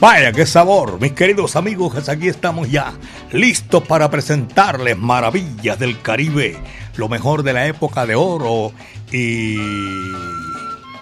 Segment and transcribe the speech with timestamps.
[0.00, 2.94] Vaya, qué sabor, mis queridos amigos, aquí estamos ya,
[3.32, 6.56] listos para presentarles maravillas del Caribe,
[6.96, 8.72] lo mejor de la época de oro
[9.12, 9.58] y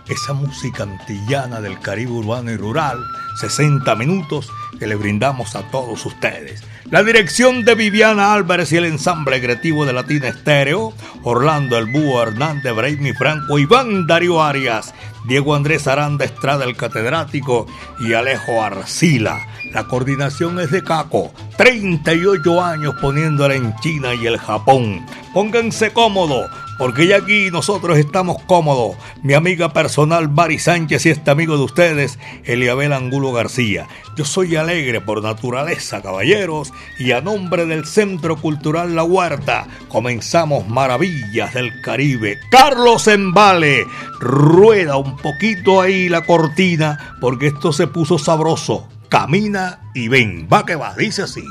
[0.08, 2.98] esa música antillana del Caribe urbano y rural,
[3.40, 6.64] 60 minutos que le brindamos a todos ustedes.
[6.90, 12.20] La dirección de Viviana Álvarez y el ensamble creativo de Latina Estéreo, Orlando El Búho
[12.20, 14.92] Hernández, Braimi Franco, Iván Darío Arias,
[15.28, 17.66] Diego Andrés Aranda Estrada, el catedrático,
[18.00, 19.46] y Alejo Arcila.
[19.74, 25.04] La coordinación es de Caco, 38 años poniéndola en China y el Japón.
[25.34, 26.48] Pónganse cómodo,
[26.78, 28.96] porque ya aquí nosotros estamos cómodos.
[29.22, 33.88] Mi amiga personal Bari Sánchez y este amigo de ustedes, Eliabel Angulo García.
[34.16, 40.68] Yo soy alegre por naturaleza, caballeros, y a nombre del Centro Cultural La Huerta, comenzamos
[40.68, 42.38] Maravillas del Caribe.
[42.50, 43.84] Carlos Embale,
[44.20, 48.88] rueda un poquito ahí la cortina, porque esto se puso sabroso.
[49.08, 51.42] Camina y ven, va que va, dice así.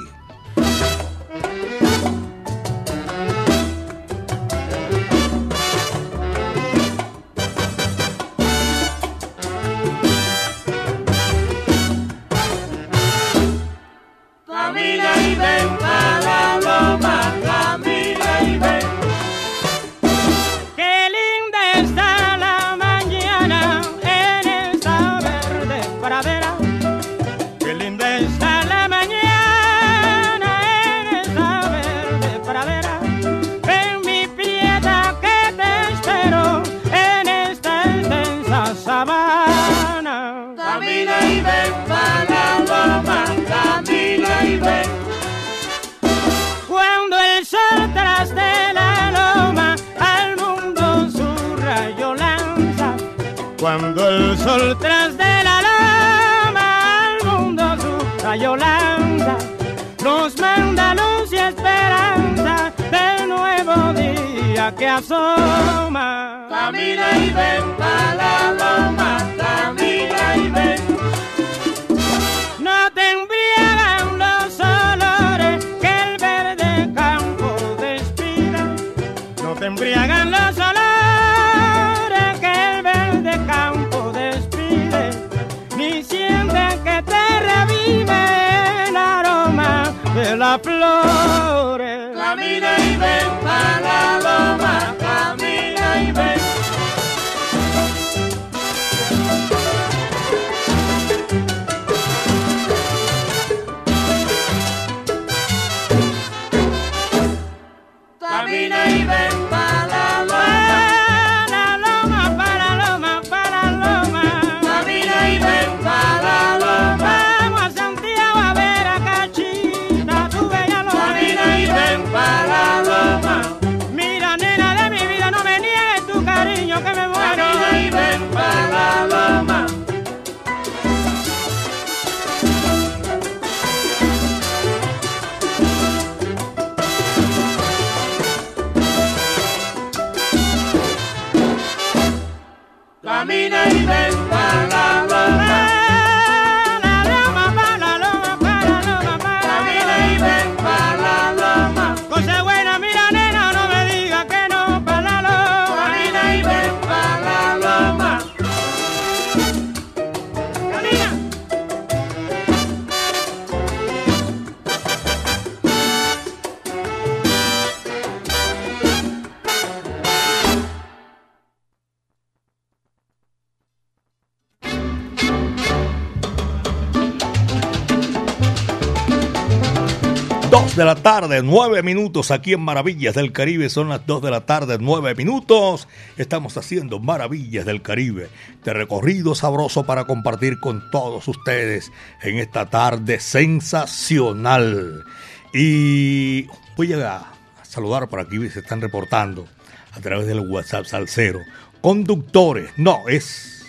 [181.07, 183.69] Tarde, nueve minutos aquí en Maravillas del Caribe.
[183.69, 185.87] Son las dos de la tarde, nueve minutos.
[186.17, 188.27] Estamos haciendo Maravillas del Caribe,
[188.65, 191.93] de recorrido sabroso para compartir con todos ustedes
[192.23, 195.05] en esta tarde sensacional.
[195.53, 197.21] Y voy a
[197.63, 199.47] saludar por aquí, se están reportando
[199.93, 201.39] a través del WhatsApp Salcero.
[201.79, 202.69] conductores.
[202.75, 203.65] No, es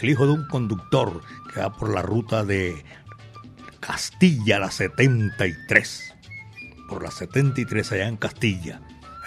[0.00, 1.20] el hijo de un conductor
[1.52, 2.82] que va por la ruta de
[3.80, 6.09] Castilla, la 73.
[6.90, 8.80] Por la 73 allá en Castilla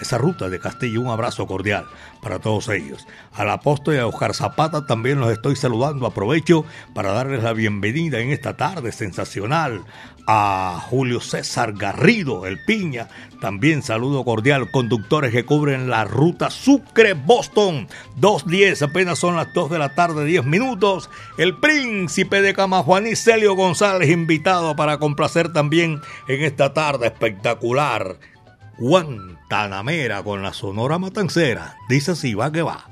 [0.04, 1.00] esa ruta de Castillo.
[1.00, 1.86] Un abrazo cordial
[2.22, 3.06] para todos ellos.
[3.32, 6.06] Al apóstol y a Oscar Zapata también los estoy saludando.
[6.06, 6.64] Aprovecho
[6.94, 9.84] para darles la bienvenida en esta tarde sensacional
[10.26, 13.08] a Julio César Garrido, el Piña.
[13.40, 17.88] También saludo cordial, conductores que cubren la ruta Sucre-Boston.
[18.20, 21.10] 2.10, apenas son las 2 de la tarde, 10 minutos.
[21.36, 28.16] El príncipe de Camajuaní, Celio González, invitado para complacer también en esta tarde espectacular.
[28.78, 31.76] Guantanamera con la Sonora Matancera.
[31.88, 32.84] Dice así, va que va.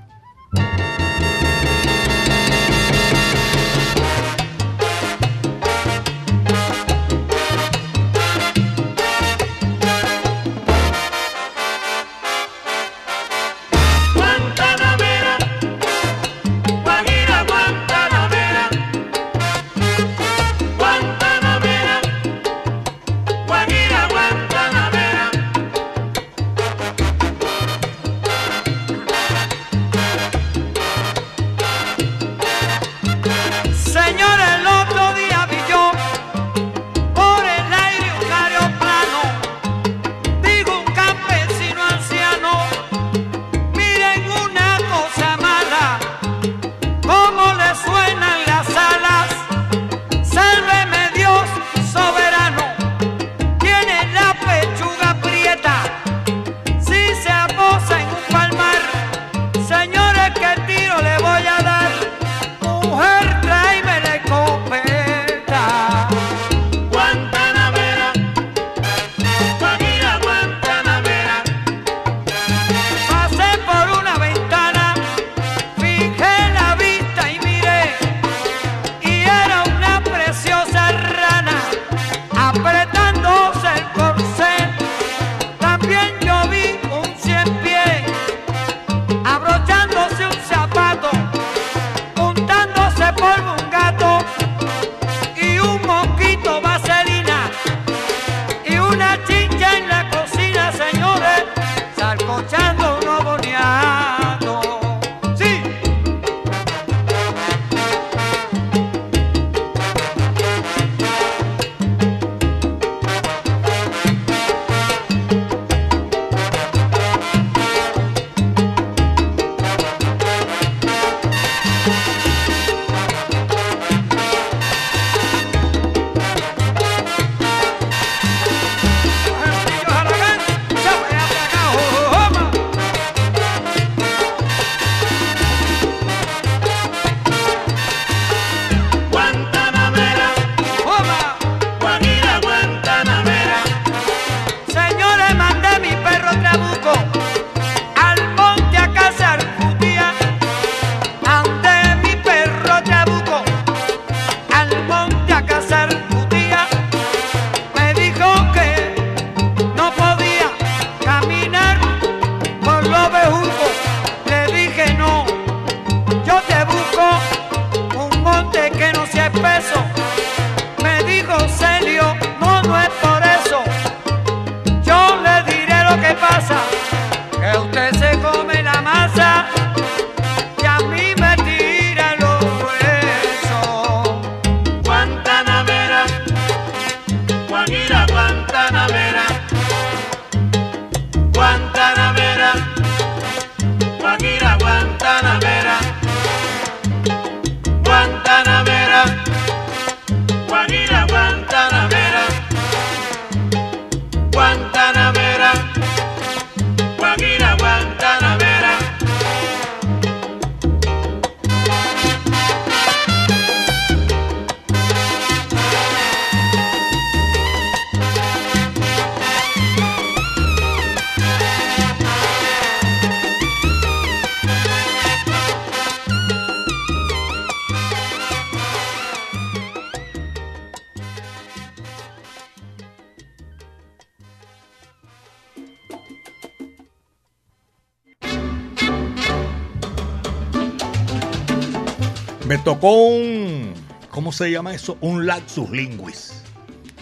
[244.33, 244.97] ¿Cómo se llama eso?
[245.03, 246.43] Un lapsus linguis.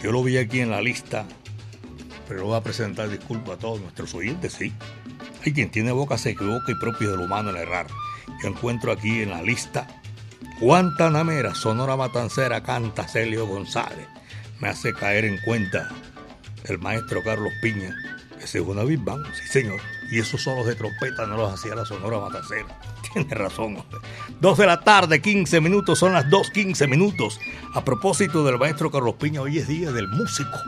[0.03, 1.25] Yo lo vi aquí en la lista,
[2.27, 4.73] pero voy a presentar disculpas a todos nuestros oyentes, sí.
[5.47, 7.87] Hay quien tiene boca se equivoca y propio del humano el errar.
[8.43, 9.87] Yo encuentro aquí en la lista
[10.61, 14.09] Guantanamera, Sonora Matancera, canta Celio González.
[14.59, 15.89] Me hace caer en cuenta
[16.65, 17.95] el maestro Carlos Piña.
[18.43, 19.79] Ese es una Big Bang, sí señor.
[20.11, 22.67] Y esos solos de trompeta no los hacía la Sonora Matancera.
[23.13, 23.83] Tiene razón.
[24.41, 27.41] Dos de la tarde, 15 minutos, son las 2.15 minutos.
[27.75, 30.59] A propósito del maestro Carlos Piña, hoy es día del músico.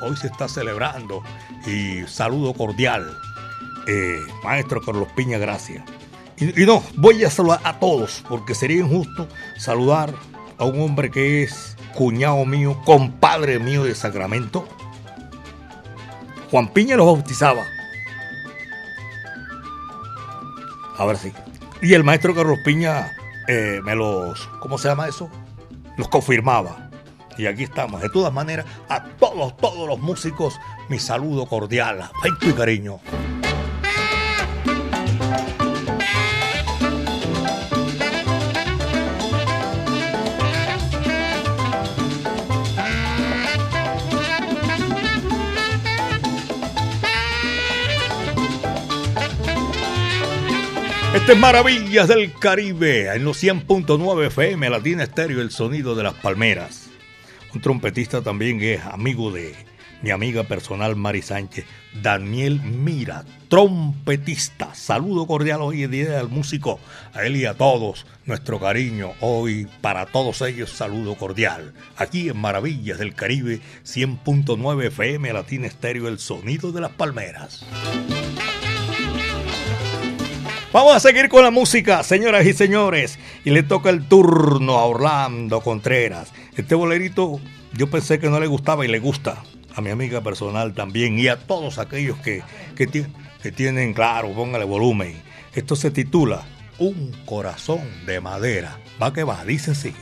[0.00, 1.22] Hoy se está celebrando
[1.66, 3.18] y saludo cordial.
[3.86, 5.84] Eh, maestro Carlos Piña, gracias.
[6.38, 10.12] Y, y, no, voy a saludar a todos, porque sería injusto saludar
[10.58, 14.66] a un hombre que es cuñado mío, compadre mío de Sacramento.
[16.50, 17.64] Juan Piña los bautizaba.
[20.96, 21.32] Ahora sí.
[21.84, 23.12] Y el maestro Carlos Piña
[23.46, 25.28] eh, me los, ¿cómo se llama eso?
[25.98, 26.88] Los confirmaba.
[27.36, 28.00] Y aquí estamos.
[28.00, 33.00] De todas maneras, a todos, todos los músicos, mi saludo cordial, afecto y cariño.
[51.14, 56.14] Este es Maravillas del Caribe, en los 100.9 FM, Latina Estéreo, el sonido de las
[56.14, 56.90] palmeras.
[57.54, 59.54] Un trompetista también es amigo de
[60.02, 61.66] mi amiga personal Mari Sánchez,
[62.02, 64.74] Daniel Mira, trompetista.
[64.74, 66.80] Saludo cordial hoy en día del músico,
[67.12, 71.74] a él y a todos, nuestro cariño hoy para todos ellos, saludo cordial.
[71.96, 77.64] Aquí en Maravillas del Caribe, 100.9 FM, Latina Estéreo, el sonido de las palmeras.
[80.74, 83.20] Vamos a seguir con la música, señoras y señores.
[83.44, 86.32] Y le toca el turno a Orlando Contreras.
[86.56, 87.38] Este bolerito
[87.74, 89.44] yo pensé que no le gustaba y le gusta.
[89.76, 92.42] A mi amiga personal también y a todos aquellos que,
[92.74, 95.22] que, tienen, claro, póngale volumen.
[95.54, 96.42] Esto se titula
[96.80, 98.80] Un corazón de madera.
[99.00, 99.94] Va que va, dice así.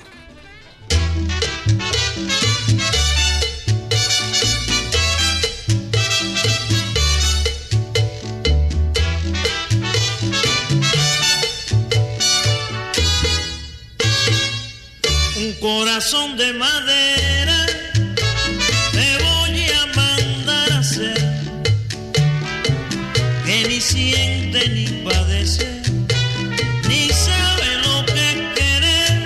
[15.63, 17.67] Corazón de madera
[18.91, 21.17] te voy a mandar a hacer
[23.47, 25.81] que ni siente ni padece
[26.89, 29.19] ni sabe lo que es querer.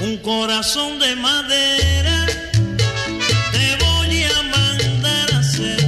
[0.00, 2.26] Un corazón de madera
[3.52, 5.80] te voy a mandar a hacer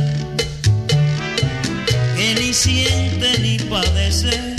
[2.17, 4.52] que ni siente ni padece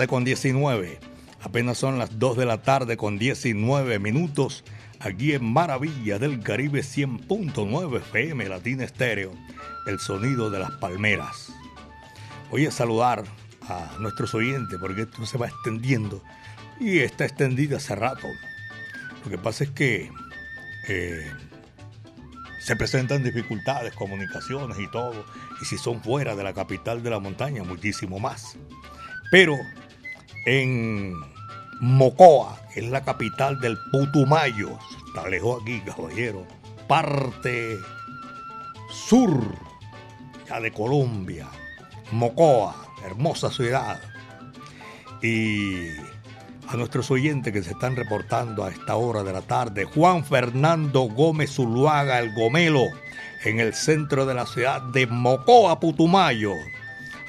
[0.00, 0.98] tarde con 19.
[1.42, 4.64] Apenas son las 2 de la tarde con 19 minutos
[4.98, 9.32] aquí en Maravilla del Caribe 100.9 FM Latina Estéreo,
[9.86, 11.52] el sonido de las palmeras.
[12.50, 13.24] Voy a saludar
[13.68, 16.22] a nuestros oyentes porque esto se va extendiendo
[16.80, 18.26] y está extendido hace rato.
[19.22, 20.10] Lo que pasa es que
[20.88, 21.30] eh,
[22.58, 25.26] se presentan dificultades, comunicaciones y todo,
[25.60, 28.56] y si son fuera de la capital de la montaña, muchísimo más.
[29.30, 29.58] Pero
[30.46, 31.14] en
[31.80, 36.46] Mocoa, que es la capital del Putumayo, está lejos aquí, caballero,
[36.86, 37.78] parte
[38.90, 39.42] sur
[40.48, 41.48] ya de Colombia,
[42.12, 44.00] Mocoa, hermosa ciudad.
[45.22, 45.88] Y
[46.68, 51.02] a nuestros oyentes que se están reportando a esta hora de la tarde, Juan Fernando
[51.02, 52.84] Gómez Zuluaga, el Gomelo,
[53.44, 56.54] en el centro de la ciudad de Mocoa, Putumayo,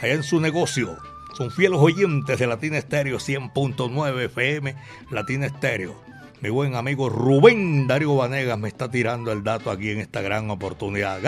[0.01, 0.97] allá en su negocio
[1.33, 4.75] son fieles oyentes de Latina Estéreo 100.9 FM,
[5.11, 5.95] Latina Estéreo.
[6.41, 10.50] Mi buen amigo Rubén Darío Vanegas me está tirando el dato aquí en esta gran
[10.50, 11.19] oportunidad.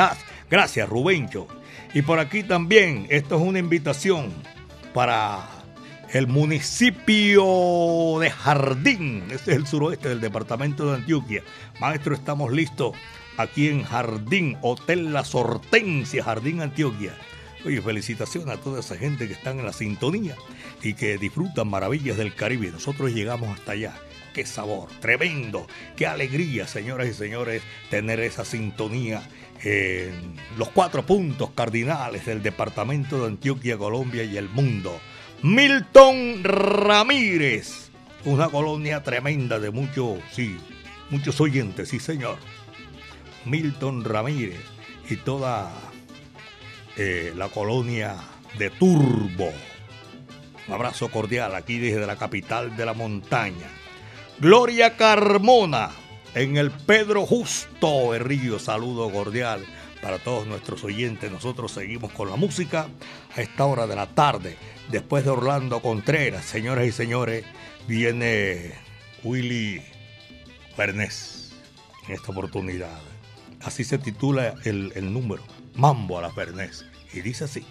[0.49, 1.47] Gracias, Rubencho.
[1.93, 4.31] Y por aquí también, esto es una invitación
[4.93, 5.47] para
[6.11, 9.25] el municipio de Jardín.
[9.29, 11.43] Este es el suroeste del departamento de Antioquia.
[11.79, 12.95] Maestro, estamos listos
[13.37, 17.13] aquí en Jardín, Hotel La Sortencia, Jardín, Antioquia
[17.65, 20.35] Oye, felicitaciones a toda esa gente que están en la sintonía
[20.81, 22.71] y que disfrutan maravillas del Caribe.
[22.71, 23.95] Nosotros llegamos hasta allá.
[24.33, 29.21] Qué sabor, tremendo, qué alegría, señoras y señores, tener esa sintonía
[29.63, 34.99] en los cuatro puntos cardinales del departamento de Antioquia, Colombia y el mundo.
[35.43, 37.91] Milton Ramírez,
[38.25, 40.57] una colonia tremenda de muchos, sí,
[41.11, 42.37] muchos oyentes, sí señor.
[43.45, 44.61] Milton Ramírez
[45.09, 45.92] y toda
[46.95, 48.15] eh, la colonia
[48.57, 49.51] de Turbo.
[50.67, 53.67] Un abrazo cordial aquí desde la capital de la montaña.
[54.39, 55.89] Gloria Carmona
[56.35, 58.59] en el Pedro Justo Río.
[58.59, 59.65] Saludo cordial
[60.01, 61.31] para todos nuestros oyentes.
[61.31, 62.87] Nosotros seguimos con la música
[63.35, 64.55] a esta hora de la tarde.
[64.89, 67.45] Después de Orlando Contreras, señoras y señores,
[67.87, 68.73] viene
[69.23, 69.81] Willy
[70.75, 71.53] Fernés
[72.07, 73.01] en esta oportunidad.
[73.61, 75.43] Así se titula el número.
[75.75, 76.85] Mambo a la Fernés.
[77.13, 77.65] Y dice así.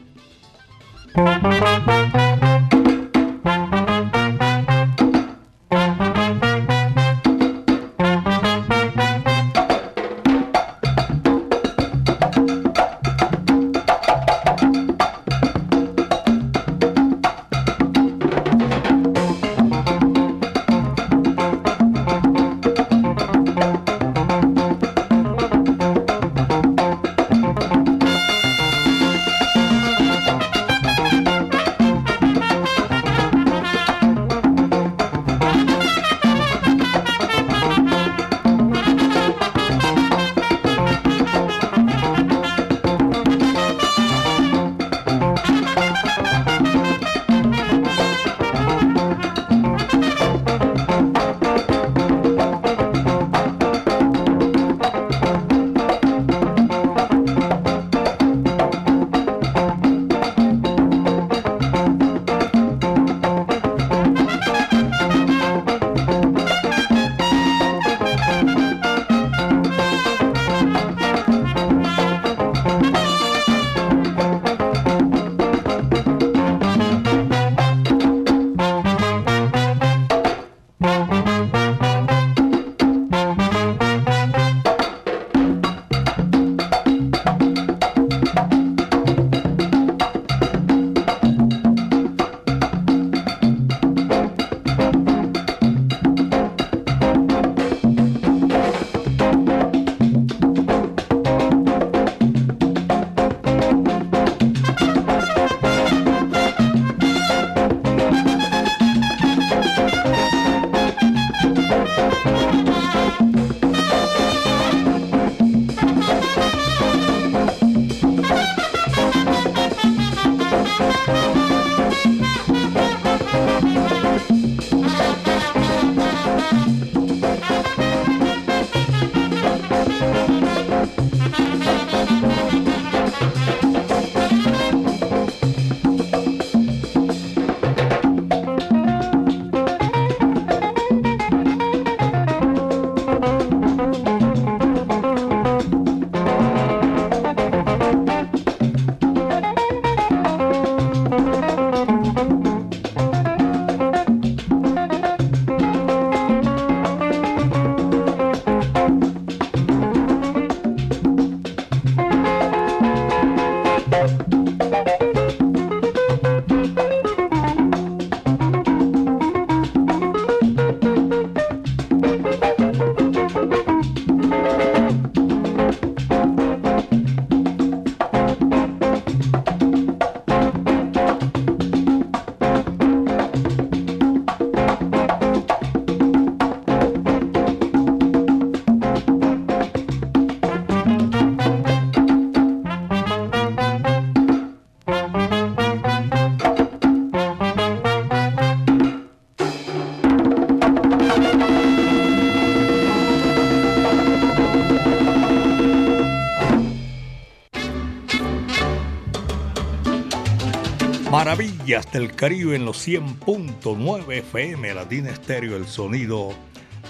[211.73, 216.35] Maravillas del Caribe en los 100.9 FM, Latina Estéreo, el sonido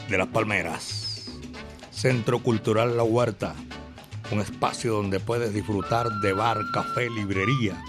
[0.08, 1.30] de las palmeras.
[1.92, 3.54] Centro Cultural La Huerta,
[4.32, 7.80] un espacio donde puedes disfrutar de bar, café, librería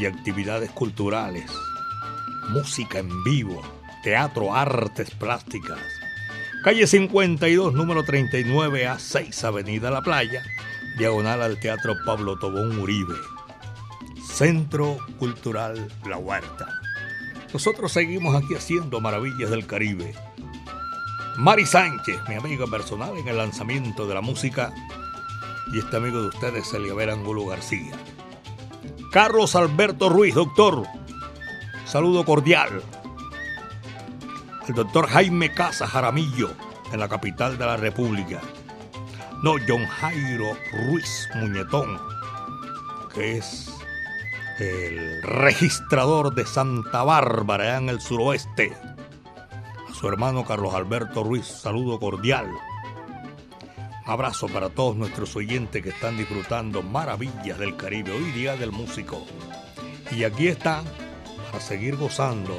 [0.00, 1.48] y actividades culturales,
[2.48, 3.62] música en vivo,
[4.02, 5.78] teatro, artes plásticas.
[6.64, 10.42] Calle 52, número 39 a 6, Avenida La Playa,
[10.98, 13.14] diagonal al Teatro Pablo Tobón Uribe.
[14.38, 16.68] Centro Cultural La Huerta.
[17.52, 20.14] Nosotros seguimos aquí haciendo maravillas del Caribe.
[21.38, 24.72] Mari Sánchez, mi amiga personal en el lanzamiento de la música,
[25.72, 27.90] y este amigo de ustedes, Eliaber Angulo García.
[29.10, 30.86] Carlos Alberto Ruiz, doctor.
[31.84, 32.80] Saludo cordial.
[34.68, 36.50] El doctor Jaime Casa Jaramillo,
[36.92, 38.40] en la capital de la República.
[39.42, 41.98] No, John Jairo Ruiz Muñetón,
[43.12, 43.77] que es
[44.58, 48.72] el registrador de Santa Bárbara, en el suroeste.
[49.88, 52.50] A su hermano Carlos Alberto Ruiz, saludo cordial.
[54.04, 59.24] Abrazo para todos nuestros oyentes que están disfrutando maravillas del Caribe, hoy día del músico.
[60.10, 60.82] Y aquí está,
[61.52, 62.56] para seguir gozando,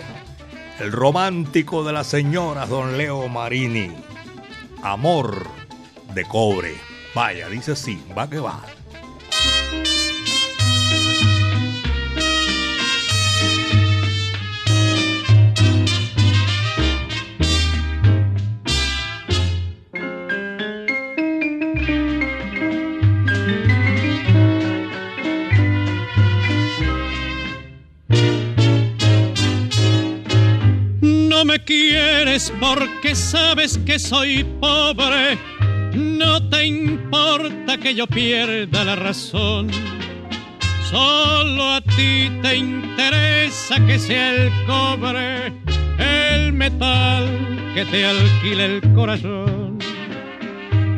[0.79, 3.91] el romántico de las señoras, don Leo Marini.
[4.83, 5.47] Amor
[6.13, 6.75] de cobre.
[7.13, 8.61] Vaya, dice sí, va que va.
[32.59, 35.35] Porque sabes que soy pobre.
[35.95, 39.67] No te importa que yo pierda la razón.
[40.91, 45.53] Solo a ti te interesa que sea el cobre,
[45.97, 47.25] el metal
[47.73, 49.79] que te alquile el corazón.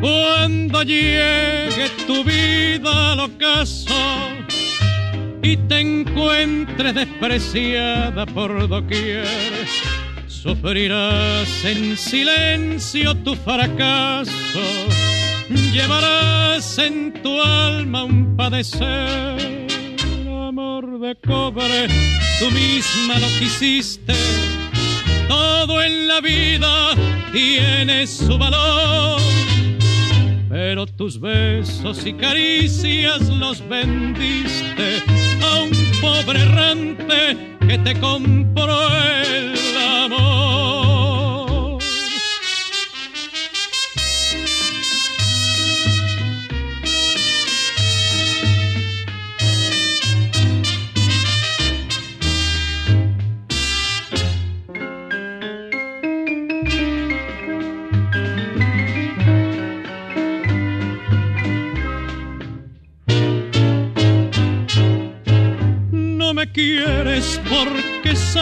[0.02, 3.94] Cuando llegue tu vida al ocaso
[5.42, 9.26] y te encuentres despreciada por doquier,
[10.42, 14.60] Sufrirás en silencio tu fracaso,
[15.72, 19.68] llevarás en tu alma un padecer.
[20.26, 21.86] Amor de cobre,
[22.40, 24.14] tú misma lo quisiste,
[25.28, 26.96] todo en la vida
[27.30, 29.20] tiene su valor.
[30.48, 35.02] Pero tus besos y caricias los vendiste
[35.40, 39.61] a un pobre errante que te compró el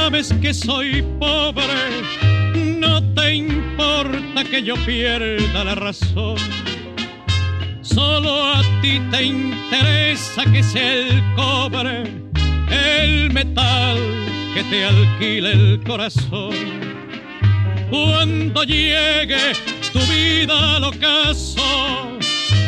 [0.00, 1.84] sabes que soy pobre,
[2.54, 6.36] no te importa que yo pierda la razón.
[7.82, 12.04] Solo a ti te interesa que sea el cobre,
[12.70, 13.98] el metal
[14.54, 16.56] que te alquile el corazón.
[17.90, 19.52] Cuando llegue
[19.92, 22.18] tu vida al ocaso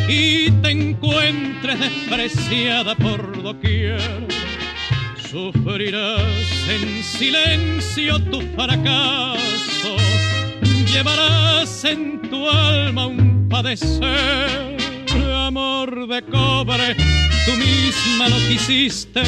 [0.07, 4.29] y te encuentres despreciada por doquier
[5.33, 6.42] Sufrirás
[6.75, 9.97] en silencio tu fracaso,
[10.91, 14.77] llevarás en tu alma un padecer.
[15.35, 16.95] Amor de cobre,
[17.45, 19.23] tú misma lo quisiste.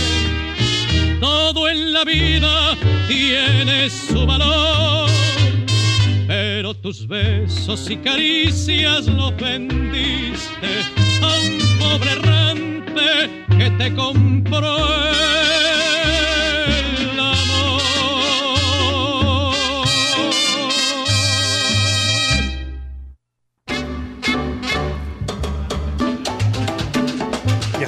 [1.21, 2.77] Todo en la vida
[3.09, 5.11] tiene su valor,
[6.27, 10.71] pero tus besos y caricias lo vendiste
[11.21, 15.15] a un pobre errante que te compró.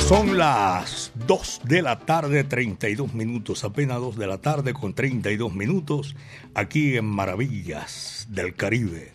[0.09, 5.53] Son las 2 de la tarde, 32 minutos, apenas 2 de la tarde con 32
[5.53, 6.15] minutos,
[6.55, 9.11] aquí en Maravillas del Caribe.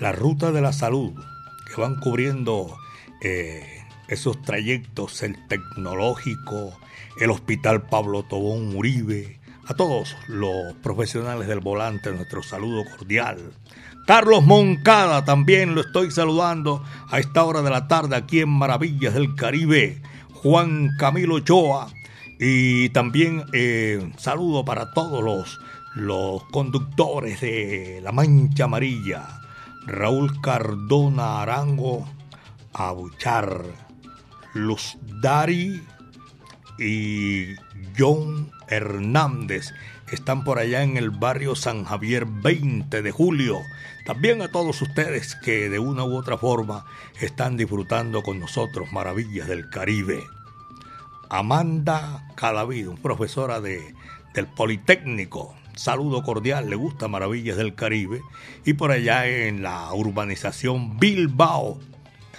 [0.00, 1.12] La ruta de la salud,
[1.68, 2.76] que van cubriendo
[3.22, 6.76] eh, esos trayectos, el tecnológico,
[7.20, 13.52] el Hospital Pablo Tobón Uribe, a todos los profesionales del volante, nuestro saludo cordial.
[14.06, 19.14] Carlos Moncada también lo estoy saludando a esta hora de la tarde aquí en Maravillas
[19.14, 20.02] del Caribe.
[20.42, 21.88] Juan Camilo Ochoa
[22.38, 25.58] Y también eh, saludo para todos los,
[25.94, 29.40] los conductores de La Mancha Amarilla.
[29.86, 32.06] Raúl Cardona Arango,
[32.72, 33.62] Abuchar,
[34.52, 35.82] Luz Dari
[36.78, 37.54] y
[37.96, 39.72] John Hernández
[40.10, 43.60] están por allá en el barrio San Javier 20 de julio.
[44.06, 46.86] También a todos ustedes que de una u otra forma
[47.20, 50.22] están disfrutando con nosotros maravillas del Caribe.
[51.28, 53.96] Amanda Cadavid, profesora de,
[54.32, 55.56] del Politécnico.
[55.74, 58.20] Saludo cordial, le gusta Maravillas del Caribe.
[58.64, 61.80] Y por allá en la urbanización Bilbao,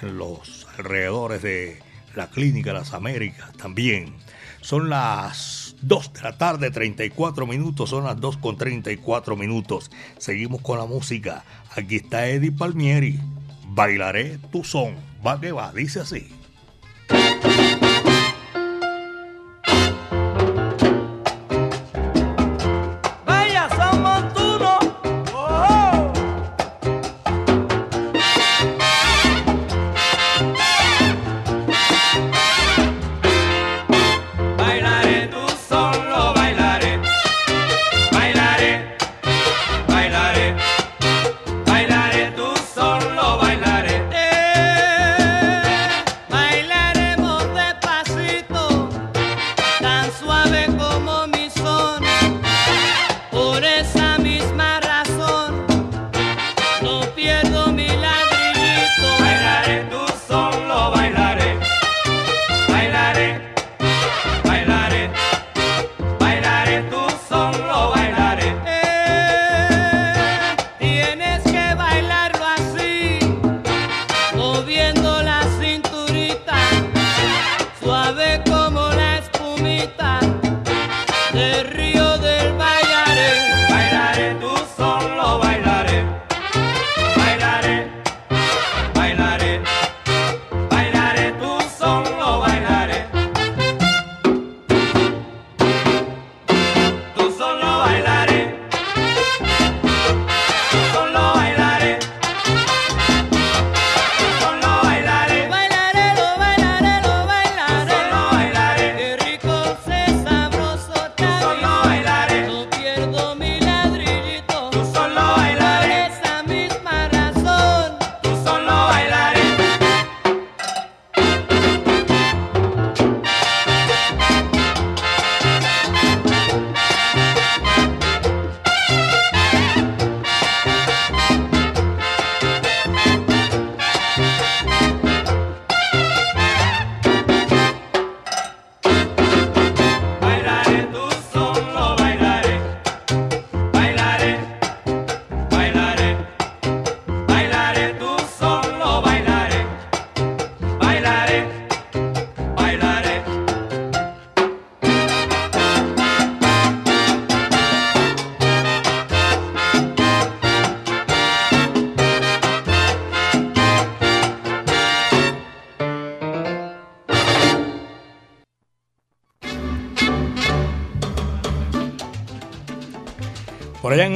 [0.01, 1.79] en los alrededores de
[2.15, 4.13] la Clínica Las Américas también.
[4.61, 9.91] Son las 2 de la tarde, 34 minutos, son las 2 con 34 minutos.
[10.17, 11.43] Seguimos con la música.
[11.75, 13.19] Aquí está Eddie Palmieri.
[13.69, 14.95] Bailaré tu son.
[15.25, 16.36] Va que va, dice así.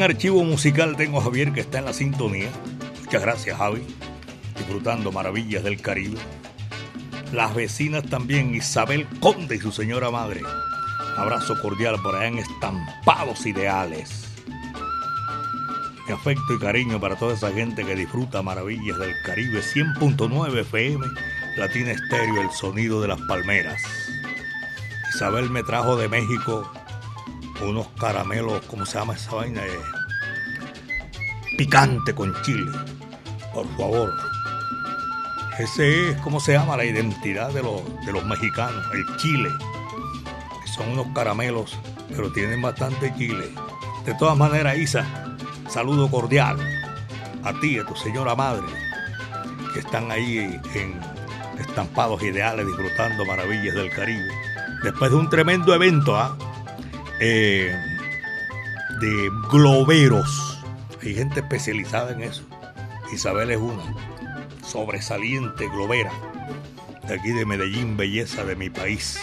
[0.02, 2.50] Archivo Musical tengo Javier que está en la sintonía.
[3.04, 3.82] Muchas gracias, Javi.
[4.58, 6.18] Disfrutando maravillas del Caribe.
[7.32, 10.42] Las vecinas también, Isabel Conde y su señora madre.
[11.18, 14.28] Abrazo cordial por allá en Estampados Ideales.
[16.08, 21.06] Mi afecto y cariño para toda esa gente que disfruta maravillas del Caribe 100.9 FM,
[21.58, 23.82] Latina Estéreo, el sonido de las palmeras.
[25.14, 26.72] Isabel me trajo de México
[27.64, 29.62] unos caramelos, ¿cómo se llama esa vaina?
[29.66, 29.80] Eh,
[31.58, 32.72] picante con chile.
[33.54, 34.12] Por favor.
[35.60, 36.78] Ese es, ¿cómo se llama?
[36.78, 39.50] La identidad de los, de los mexicanos, el chile.
[40.76, 41.78] Son unos caramelos,
[42.10, 43.50] pero tienen bastante chile.
[44.06, 45.06] De todas maneras, Isa,
[45.70, 46.58] saludo cordial
[47.44, 48.66] a ti, a tu señora madre,
[49.74, 51.00] que están ahí en
[51.60, 54.30] estampados ideales disfrutando maravillas del Caribe.
[54.84, 56.36] Después de un tremendo evento, ¿ah?
[57.28, 57.72] De
[59.52, 60.60] globeros.
[61.02, 62.44] Hay gente especializada en eso.
[63.14, 63.84] Isabel es una
[64.66, 66.12] sobresaliente globera
[67.08, 69.20] de aquí de Medellín, belleza de mi país.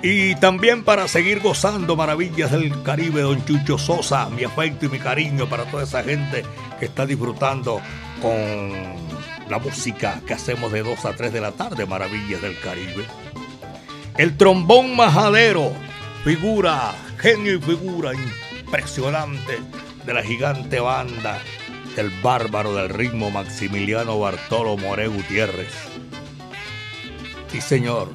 [0.00, 4.98] Y también para seguir gozando maravillas del Caribe, don Chucho Sosa, mi afecto y mi
[5.00, 6.44] cariño para toda esa gente
[6.78, 7.80] que está disfrutando
[8.22, 8.38] con
[9.48, 13.04] la música que hacemos de 2 a 3 de la tarde, maravillas del Caribe.
[14.16, 15.72] El trombón majadero,
[16.24, 19.58] figura, genio y figura impresionante
[20.04, 21.40] de la gigante banda
[21.96, 25.72] del bárbaro del ritmo Maximiliano Bartolo More Gutiérrez.
[27.48, 28.10] Sí, señor.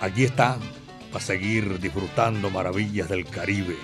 [0.00, 0.58] Allí está
[1.12, 3.76] para seguir disfrutando maravillas del Caribe.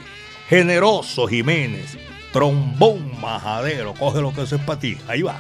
[0.49, 1.99] Generoso Jiménez,
[2.33, 4.99] trombón majadero, coge lo que es para ti.
[5.09, 5.39] Ahí va.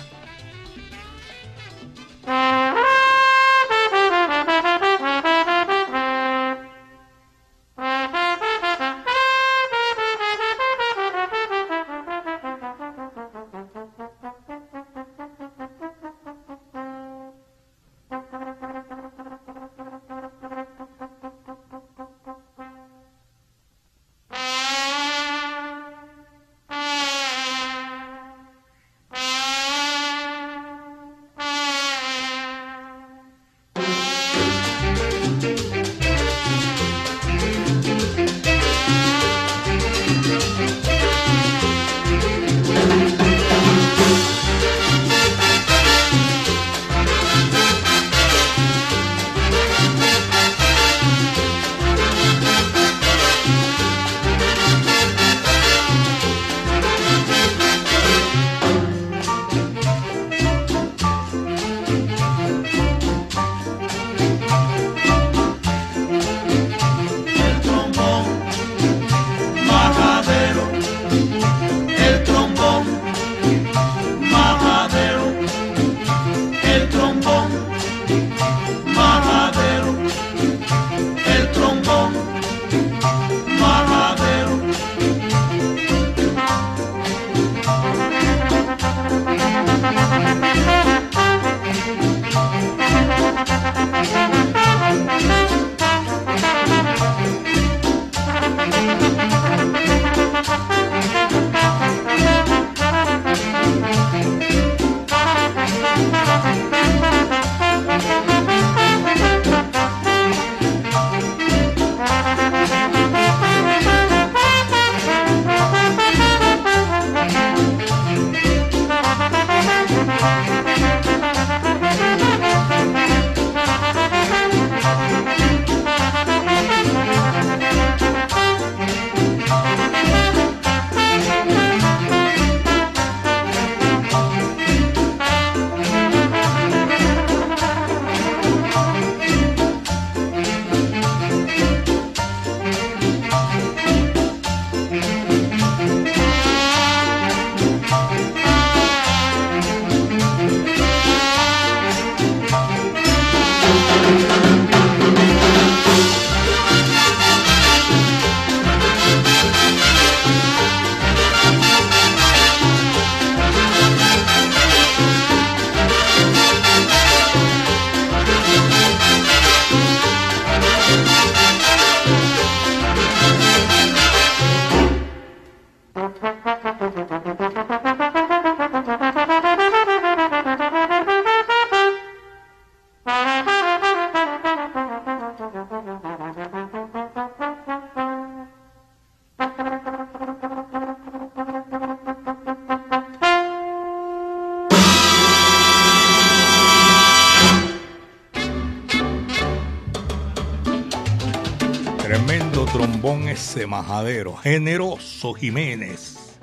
[203.66, 206.39] Majadero, Generoso Jiménez.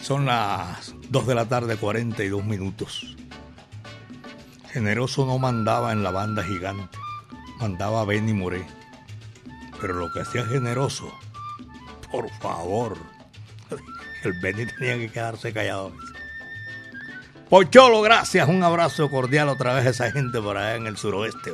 [0.00, 3.16] Son las 2 de la tarde, 42 minutos.
[4.70, 6.98] Generoso no mandaba en la banda gigante,
[7.60, 8.64] mandaba a Benny Moré.
[9.80, 11.12] Pero lo que hacía Generoso,
[12.10, 12.96] por favor,
[14.24, 15.92] el Benny tenía que quedarse callado.
[17.48, 21.52] Pocholo, gracias, un abrazo cordial otra vez a esa gente por allá en el suroeste.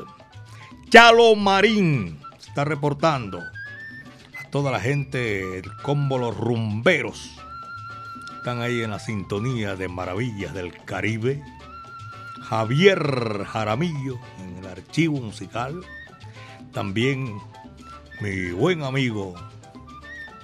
[0.89, 2.22] Chalo Marín
[2.53, 3.43] está reportando
[4.51, 7.31] toda la gente, el combo Los Rumberos,
[8.37, 11.43] están ahí en la sintonía de Maravillas del Caribe.
[12.43, 15.81] Javier Jaramillo en el archivo musical.
[16.73, 17.41] También
[18.21, 19.35] mi buen amigo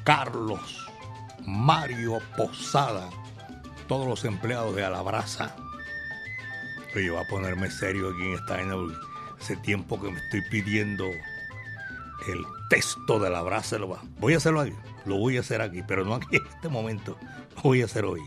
[0.04, 0.88] Carlos
[1.44, 3.10] Mario Posada.
[3.86, 5.54] Todos los empleados de Alabraza.
[6.96, 8.56] Oye, voy a ponerme serio aquí en esta
[9.38, 11.04] Hace tiempo que me estoy pidiendo
[12.26, 13.78] el texto de la brasa.
[13.78, 14.72] Lo voy a hacerlo aquí,
[15.06, 17.16] lo voy a hacer aquí, pero no aquí en este momento,
[17.56, 18.20] lo voy a hacer hoy.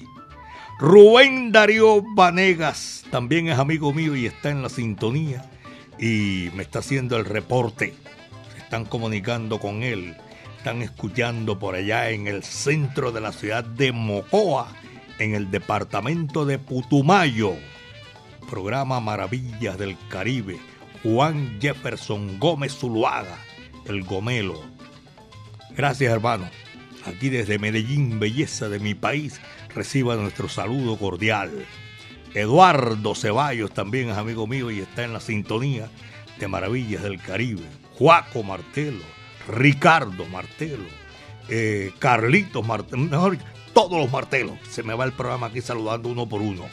[0.80, 5.46] Rubén Darío Vanegas también es amigo mío y está en la sintonía.
[6.00, 7.94] y me está haciendo el reporte.
[8.54, 10.18] Se están comunicando con él.
[10.58, 14.72] Están escuchando por allá en el centro de la ciudad de Mocoa,
[15.20, 17.54] en el departamento de Putumayo.
[18.50, 20.60] Programa Maravillas del Caribe.
[21.04, 23.38] Juan Jefferson Gómez Zuluaga,
[23.86, 24.62] el Gomelo.
[25.76, 26.50] Gracias, hermano.
[27.06, 29.42] Aquí desde Medellín, belleza de mi país,
[29.74, 31.66] reciba nuestro saludo cordial.
[32.34, 35.90] Eduardo Ceballos también es amigo mío y está en la sintonía
[36.40, 37.64] de Maravillas del Caribe.
[37.96, 39.04] Juaco Martelo,
[39.48, 40.86] Ricardo Martelo,
[41.50, 43.38] eh, Carlitos Martelo, mejor
[43.74, 44.58] todos los martelos.
[44.70, 46.64] Se me va el programa aquí saludando uno por uno.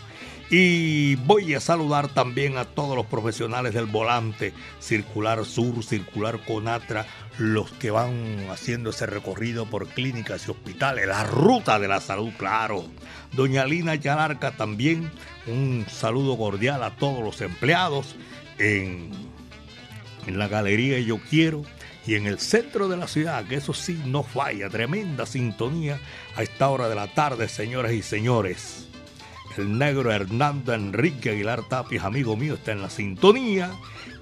[0.51, 7.07] Y voy a saludar también a todos los profesionales del volante, Circular Sur, Circular Conatra,
[7.37, 12.33] los que van haciendo ese recorrido por clínicas y hospitales, la ruta de la salud,
[12.39, 12.87] claro.
[13.33, 15.11] Doña Lina Yalarca también,
[15.47, 18.17] un saludo cordial a todos los empleados
[18.57, 19.11] en,
[20.27, 21.63] en la Galería Yo Quiero
[22.07, 26.01] y en el centro de la ciudad, que eso sí no falla, tremenda sintonía
[26.37, 28.88] a esta hora de la tarde, señoras y señores
[29.59, 33.73] el negro Hernando Enrique Aguilar Tapias, amigo mío, está en la sintonía.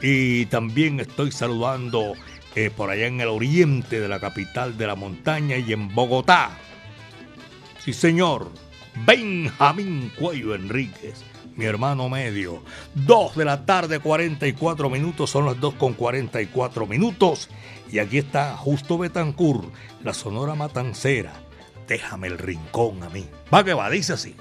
[0.02, 2.14] Y también estoy saludando
[2.54, 6.50] eh, por allá en el oriente de la capital de la montaña y en Bogotá.
[7.78, 8.50] Sí, señor,
[9.06, 11.22] Benjamín Cuello Enríquez,
[11.54, 12.62] mi hermano medio.
[12.94, 17.48] Dos de la tarde, 44 minutos, son las dos con 44 minutos.
[17.90, 19.70] Y aquí está Justo Betancur,
[20.02, 21.32] la Sonora Matancera.
[21.86, 23.26] Déjame el rincón a mí.
[23.52, 24.34] Va que va, dice así.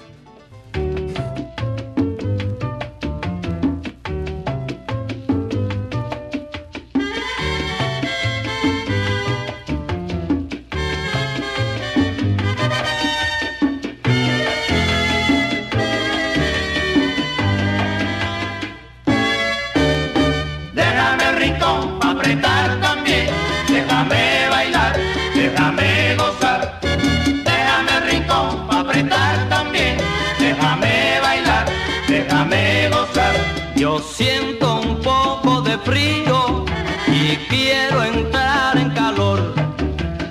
[34.16, 36.64] Siento un poco de frío
[37.06, 39.54] y quiero entrar en calor.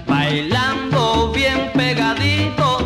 [0.07, 2.81] Bailando bien pegaditos,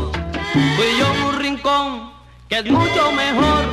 [0.76, 2.12] fui yo en un rincón
[2.50, 3.64] que es mucho mejor.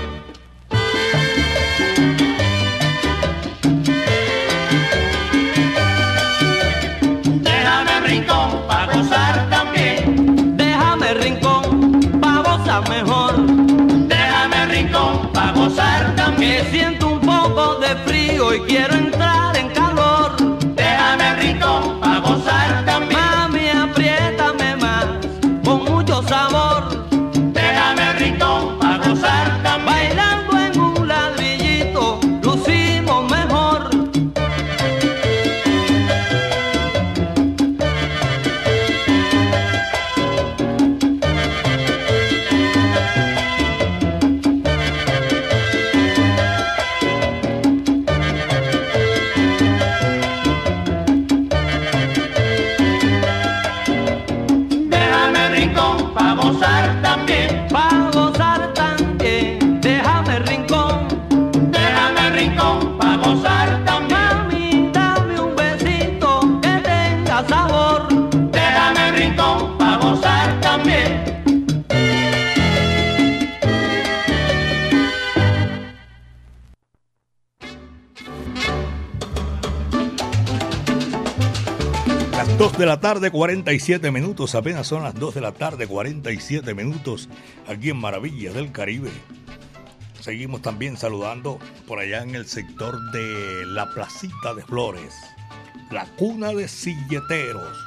[7.43, 10.57] Déjame rincón para gozar también.
[10.57, 13.35] Déjame rincón para gozar mejor.
[14.07, 16.96] Déjame rincón para gozar también
[17.89, 19.66] de frío y quiero entrar en
[82.85, 84.55] la tarde, 47 minutos.
[84.55, 87.31] Apenas son las 2 de la tarde, 47 minutos.
[87.66, 89.11] Aquí en Maravillas del Caribe.
[90.20, 95.14] Seguimos también saludando por allá en el sector de la Placita de Flores.
[95.91, 97.79] La cuna de silleteros.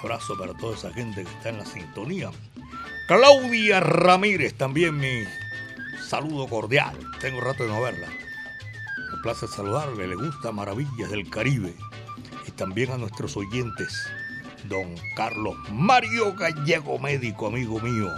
[0.00, 2.30] Abrazo para toda esa gente que está en la sintonía.
[3.08, 5.24] Claudia Ramírez, también mi
[6.08, 6.96] saludo cordial.
[7.20, 8.08] Tengo rato de no verla.
[8.08, 11.74] Me place saludarle, le gusta Maravillas del Caribe
[12.46, 14.06] y también a nuestros oyentes
[14.68, 18.10] don Carlos Mario Gallego, médico amigo mío,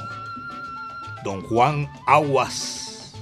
[1.25, 3.15] don Juan Aguas,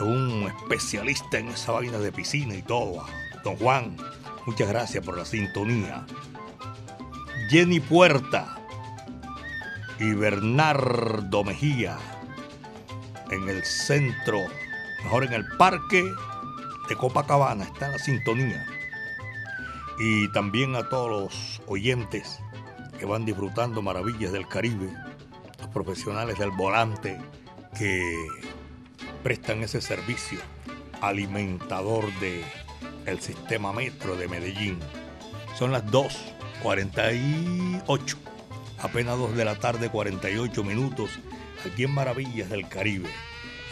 [0.00, 3.04] un especialista en esa vaina de piscina y todo.
[3.44, 3.96] Don Juan,
[4.46, 6.06] muchas gracias por la sintonía.
[7.50, 8.56] Jenny Puerta
[9.98, 11.98] y Bernardo Mejía
[13.30, 14.38] en el centro,
[15.04, 16.04] mejor en el parque
[16.88, 18.79] de Copacabana, está en la sintonía
[20.00, 22.40] y también a todos los oyentes
[22.98, 24.90] que van disfrutando maravillas del Caribe,
[25.58, 27.20] los profesionales del volante
[27.78, 28.16] que
[29.22, 30.40] prestan ese servicio
[31.02, 32.42] alimentador de
[33.20, 34.78] sistema metro de Medellín.
[35.58, 38.16] Son las 2.48,
[38.78, 41.10] apenas 2 de la tarde, 48 minutos,
[41.66, 43.10] aquí en Maravillas del Caribe.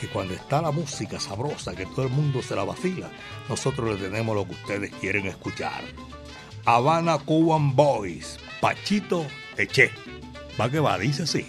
[0.00, 3.10] Y cuando está la música sabrosa, que todo el mundo se la vacila,
[3.48, 5.82] nosotros le tenemos lo que ustedes quieren escuchar.
[6.64, 9.26] Habana Cuban Boys, Pachito
[9.56, 9.90] Eche.
[10.60, 11.46] Va que va, dice así.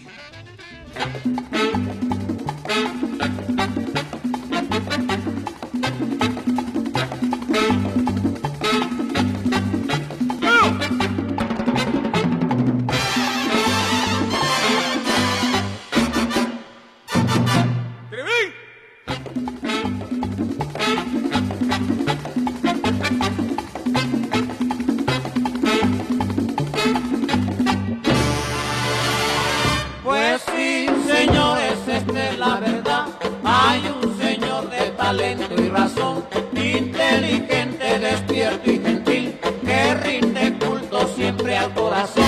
[35.10, 42.24] Talento y razón, inteligente, despierto y gentil, que rinde culto siempre al corazón.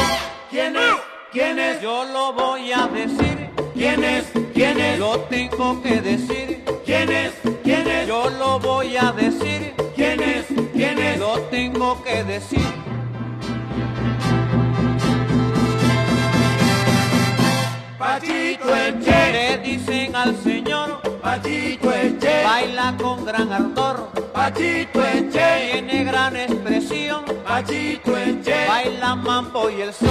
[0.49, 0.95] ¿Quién es?
[1.31, 1.79] ¿Quién es?
[1.79, 3.51] Yo lo voy a decir.
[3.75, 4.25] ¿Quién es?
[4.55, 4.97] ¿Quién es?
[4.97, 6.63] Lo tengo que decir.
[6.83, 7.33] ¿Quién es?
[7.63, 8.07] ¿Quién es?
[8.07, 9.75] Yo lo voy a decir.
[9.95, 10.47] ¿Quién es?
[10.73, 11.19] ¿Quién es?
[11.19, 12.67] Lo tengo que decir.
[17.99, 21.80] Pachito Eche, le dicen al señor, Pachito
[22.61, 29.93] baila con gran ardor, Pachito Eche, tiene gran expresión, Pachito Eche, baila mambo y el
[29.93, 30.09] son.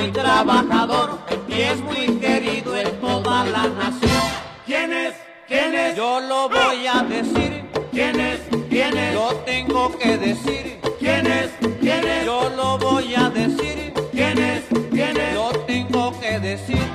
[0.00, 4.22] Muy trabajador y es muy querido en toda la nación.
[4.64, 5.14] ¿Quién es?
[5.46, 5.96] ¿Quién es?
[5.96, 7.64] Yo lo voy a decir.
[7.92, 8.40] ¿Quién es?
[8.70, 9.14] ¿Quién es?
[9.14, 10.80] Lo tengo que decir.
[10.98, 11.50] ¿Quién es?
[11.80, 12.24] ¿Quién es?
[12.24, 13.92] Yo lo voy a decir.
[14.12, 14.64] ¿Quién es?
[14.90, 15.34] ¿Quién es?
[15.34, 16.86] Lo tengo que decir.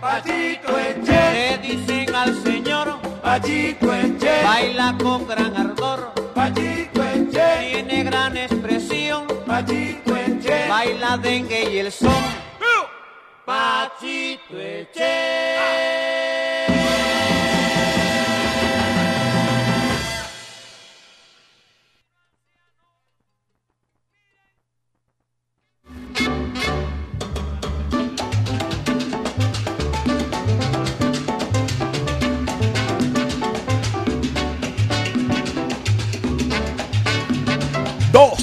[0.00, 5.83] Pachito Eche, le dicen al señor, Pachito Eche, baila con gran ardor,
[10.44, 12.12] Eche, baila dengue y el son,
[13.46, 16.13] Pachito Eche.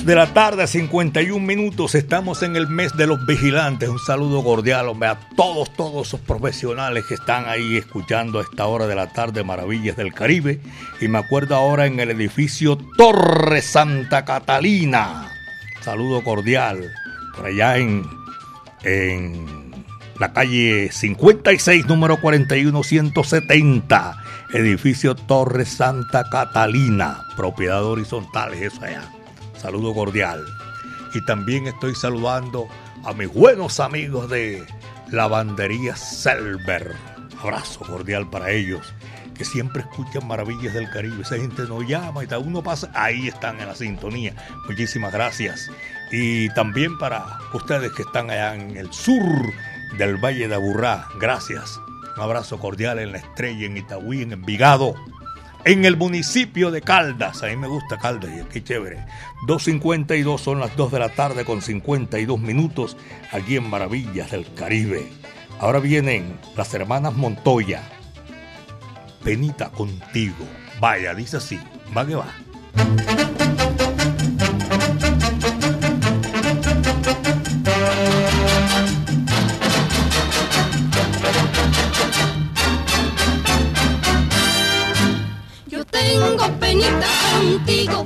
[0.04, 1.94] De la tarde, 51 minutos.
[1.94, 3.88] Estamos en el mes de los vigilantes.
[3.88, 8.66] Un saludo cordial, hombre, a todos, todos esos profesionales que están ahí escuchando a esta
[8.66, 10.60] hora de la tarde Maravillas del Caribe.
[11.02, 15.32] Y me acuerdo ahora en el edificio Torre Santa Catalina.
[15.82, 16.92] Saludo cordial.
[17.36, 18.04] Por allá en,
[18.82, 19.86] en
[20.20, 24.24] la calle 56, número 41170.
[24.52, 27.22] Edificio Torre Santa Catalina.
[27.38, 29.21] Propiedad horizontal, eso allá.
[29.62, 30.44] Saludo cordial.
[31.14, 32.68] Y también estoy saludando
[33.06, 34.66] a mis buenos amigos de
[35.12, 36.96] Lavandería Selber.
[37.40, 38.92] Abrazo cordial para ellos,
[39.36, 41.22] que siempre escuchan maravillas del Caribe.
[41.22, 44.34] Esa gente nos llama y tal, uno pasa, ahí están en la sintonía.
[44.68, 45.70] Muchísimas gracias.
[46.12, 49.22] Y también para ustedes que están allá en el sur
[50.00, 51.80] del Valle de Aburrá, gracias.
[52.18, 54.96] Un abrazo cordial en La Estrella, en Itagüí, en Envigado
[55.66, 57.44] en el municipio de Caldas.
[57.44, 59.06] A mí me gusta Caldas y qué chévere.
[59.48, 62.98] 2.52 son las 2 de la tarde con 52 minutos
[63.32, 65.08] aquí en Maravillas del Caribe.
[65.60, 67.84] Ahora vienen las hermanas Montoya.
[69.24, 70.48] Penita contigo.
[70.80, 71.60] Vaya, dice así.
[71.96, 73.21] Va que va.
[86.82, 88.06] Penita contigo,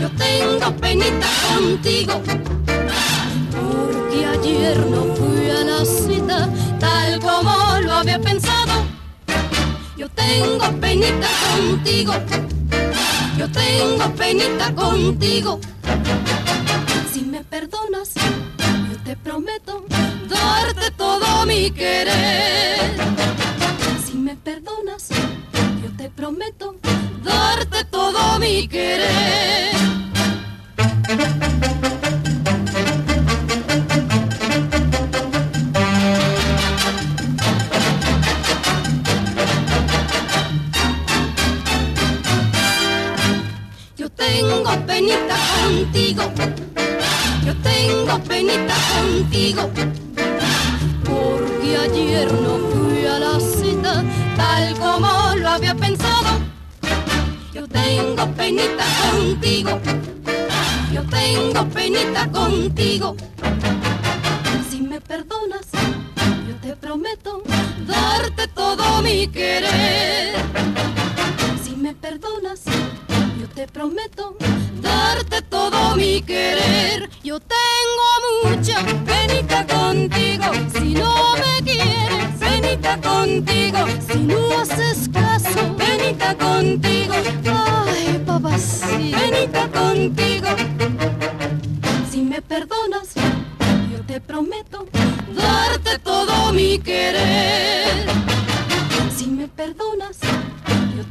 [0.00, 2.22] yo tengo penita contigo,
[3.50, 6.48] porque ayer no fui a la cita
[6.78, 8.84] tal como lo había pensado.
[9.96, 12.12] Yo tengo penita contigo,
[13.36, 15.60] yo tengo penita contigo.
[17.12, 19.84] Si me perdonas, yo te prometo
[20.28, 23.15] darte todo mi querer.
[28.46, 29.75] Mi querer.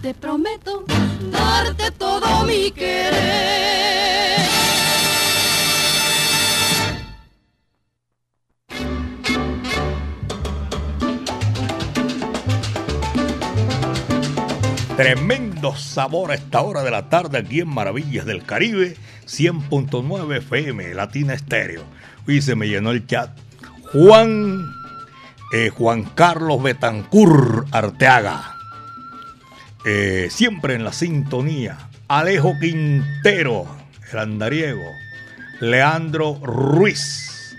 [0.01, 0.85] Te prometo
[1.31, 4.15] darte todo mi querer.
[14.95, 20.93] Tremendo sabor a esta hora de la tarde aquí en Maravillas del Caribe, 100.9 FM,
[20.93, 21.83] Latina Estéreo.
[22.27, 23.37] Y se me llenó el chat.
[23.91, 24.63] Juan,
[25.51, 28.55] eh, Juan Carlos Betancur Arteaga,
[29.86, 31.77] eh, siempre en la sintonía.
[32.07, 33.67] Alejo Quintero,
[34.11, 34.83] el andariego.
[35.59, 37.55] Leandro Ruiz,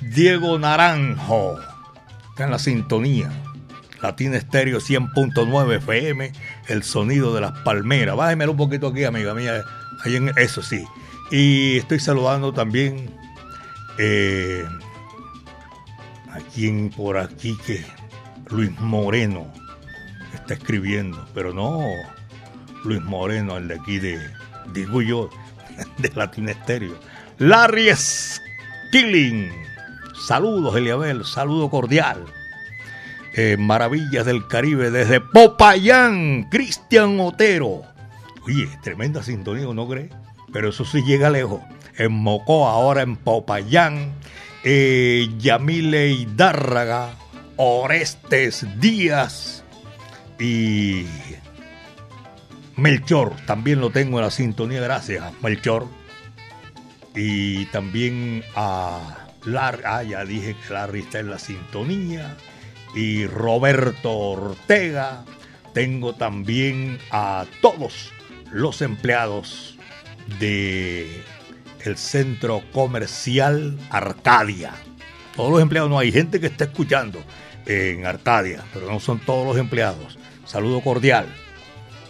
[0.00, 1.58] Diego Naranjo,
[2.30, 3.30] está en la sintonía.
[4.02, 6.32] Latina Estéreo 100.9 FM,
[6.68, 8.16] el sonido de las palmeras.
[8.16, 9.62] Bájemelo un poquito aquí, amiga mía.
[10.04, 10.84] Ahí en, eso sí.
[11.30, 13.08] Y estoy saludando también
[13.98, 14.66] eh,
[16.30, 17.84] a quien por aquí que
[18.50, 19.46] Luis Moreno
[20.42, 21.80] está escribiendo, pero no
[22.84, 24.18] Luis Moreno, el de aquí de,
[24.72, 25.30] digo yo,
[25.98, 26.98] de Latina Estéreo.
[27.38, 29.50] Larry Skilling.
[30.26, 32.24] Saludos, Eliabel, saludo cordial.
[33.34, 37.82] Eh, Maravillas del Caribe desde Popayán, Cristian Otero.
[38.44, 40.10] Oye, tremenda sintonía, ¿no cree?
[40.52, 41.62] Pero eso sí llega lejos.
[41.96, 44.12] En Mocó, ahora en Popayán,
[44.64, 47.10] eh, Yamile Hidárraga,
[47.56, 49.61] Orestes Díaz
[50.42, 51.06] y
[52.76, 53.34] Melchor.
[53.46, 55.86] También lo tengo en la sintonía, gracias, Melchor.
[57.14, 62.36] Y también a Larry, ah, ya dije que Larry está en la sintonía
[62.94, 65.24] y Roberto Ortega.
[65.74, 68.12] Tengo también a todos
[68.50, 69.78] los empleados
[70.40, 71.22] de
[71.96, 74.72] centro comercial Arcadia.
[75.36, 77.22] Todos los empleados, no hay gente que está escuchando
[77.66, 80.18] en Arcadia, pero no son todos los empleados.
[80.44, 81.26] Saludo cordial.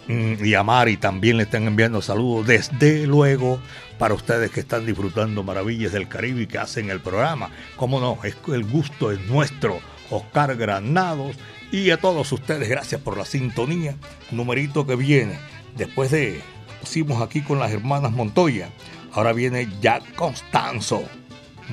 [0.07, 3.59] Mm, Y a Mari también le están enviando saludos, desde luego,
[3.97, 7.49] para ustedes que están disfrutando Maravillas del Caribe y que hacen el programa.
[7.77, 9.79] Cómo no, es, el gusto es nuestro.
[10.09, 11.37] Oscar Granados
[11.71, 13.95] y a todos ustedes, gracias por la sintonía.
[14.31, 15.39] Numerito que viene,
[15.75, 16.41] después de,
[16.81, 18.69] pusimos aquí con las hermanas Montoya,
[19.13, 21.03] ahora viene Jack Constanzo,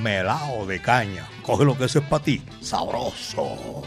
[0.00, 1.28] melao de caña.
[1.42, 3.82] Coge lo que eso es para ti, sabroso.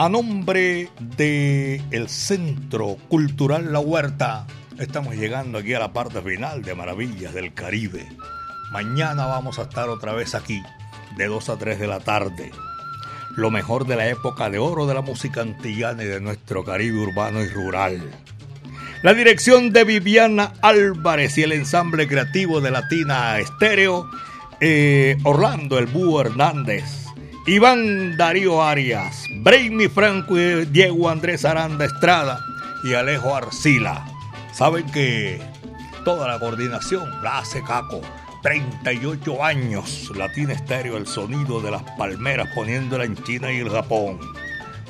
[0.00, 0.88] A nombre
[1.18, 4.46] de el Centro Cultural La Huerta,
[4.78, 8.08] estamos llegando aquí a la parte final de Maravillas del Caribe.
[8.72, 10.62] Mañana vamos a estar otra vez aquí,
[11.18, 12.50] de 2 a 3 de la tarde.
[13.36, 16.96] Lo mejor de la época de oro de la música antillana y de nuestro Caribe
[16.96, 18.00] urbano y rural.
[19.02, 24.08] La dirección de Viviana Álvarez y el ensamble creativo de Latina Estéreo,
[24.62, 26.99] eh, Orlando El Búho Hernández,
[27.46, 32.38] Iván Darío Arias, Brainy Franco y Diego Andrés Aranda Estrada
[32.84, 34.04] y Alejo Arcila.
[34.52, 35.40] Saben que
[36.04, 38.02] toda la coordinación la hace Caco.
[38.42, 44.20] 38 años, Latina Estéreo, el sonido de las palmeras poniéndola en China y el Japón.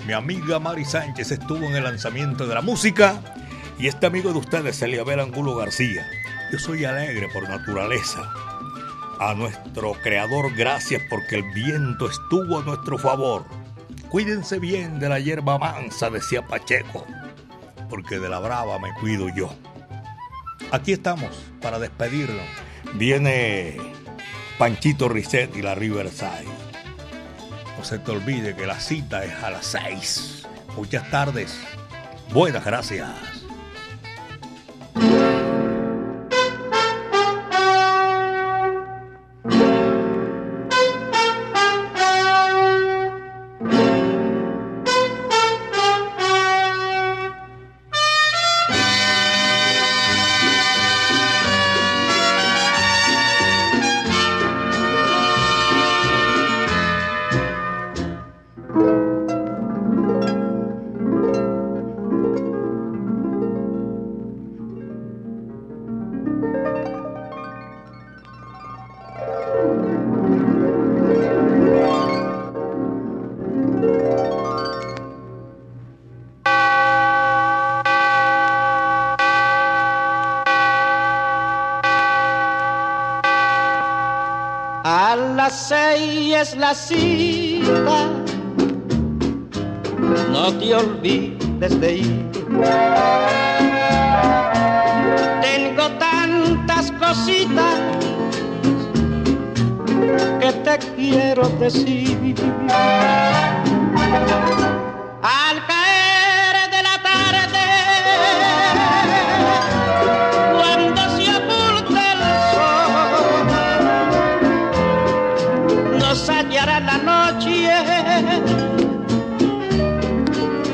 [0.07, 3.20] Mi amiga Mari Sánchez estuvo en el lanzamiento de la música
[3.78, 6.05] y este amigo de ustedes, Eliabel Angulo García.
[6.53, 8.49] Yo soy alegre por naturaleza
[9.21, 13.45] a nuestro Creador gracias porque el viento estuvo a nuestro favor.
[14.09, 17.07] Cuídense bien de la hierba mansa, decía Pacheco,
[17.91, 19.55] porque de la brava me cuido yo.
[20.73, 22.47] Aquí estamos para despedirnos.
[22.95, 23.77] Viene
[24.59, 26.49] Panchito Risset la Riverside.
[27.77, 30.49] No se te olvide que la cita es a las seis.
[30.77, 31.61] Muchas tardes.
[32.33, 33.30] Buenas gracias.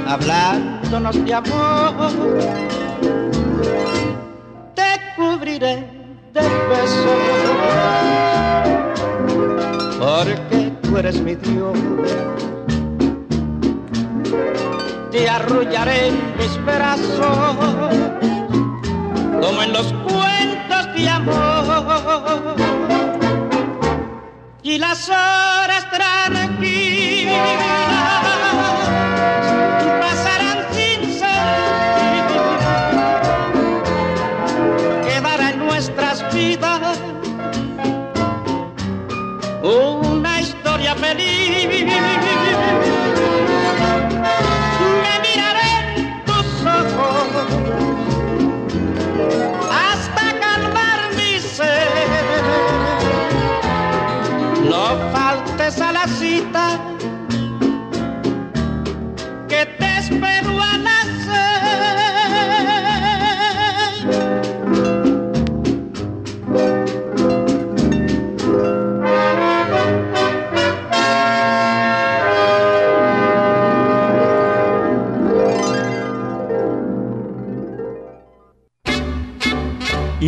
[0.08, 2.12] Hablándonos de amor.
[4.74, 5.88] Te cubriré
[6.32, 7.22] de besos,
[9.98, 11.78] porque tú eres mi Dios.
[15.10, 17.56] Te arrullaré en mis brazos,
[19.40, 22.56] como en los cuentos de amor.
[24.62, 27.65] Y las horas tranquilas